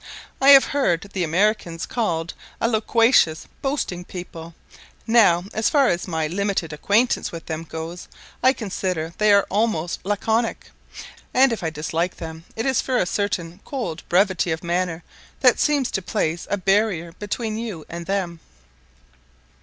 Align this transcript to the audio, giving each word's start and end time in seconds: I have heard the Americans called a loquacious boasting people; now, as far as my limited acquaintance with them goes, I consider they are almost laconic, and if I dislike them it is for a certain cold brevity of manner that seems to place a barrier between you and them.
I 0.41 0.49
have 0.49 0.63
heard 0.73 1.11
the 1.13 1.23
Americans 1.23 1.85
called 1.85 2.33
a 2.59 2.67
loquacious 2.67 3.47
boasting 3.61 4.03
people; 4.03 4.55
now, 5.05 5.43
as 5.53 5.69
far 5.69 5.89
as 5.89 6.07
my 6.07 6.25
limited 6.25 6.73
acquaintance 6.73 7.31
with 7.31 7.45
them 7.45 7.63
goes, 7.65 8.07
I 8.41 8.51
consider 8.53 9.13
they 9.19 9.31
are 9.31 9.45
almost 9.51 10.03
laconic, 10.03 10.71
and 11.35 11.53
if 11.53 11.61
I 11.61 11.69
dislike 11.69 12.15
them 12.15 12.45
it 12.55 12.65
is 12.65 12.81
for 12.81 12.97
a 12.97 13.05
certain 13.05 13.59
cold 13.63 14.01
brevity 14.09 14.49
of 14.51 14.63
manner 14.63 15.03
that 15.41 15.59
seems 15.59 15.91
to 15.91 16.01
place 16.01 16.47
a 16.49 16.57
barrier 16.57 17.11
between 17.11 17.55
you 17.59 17.85
and 17.87 18.07
them. 18.07 18.39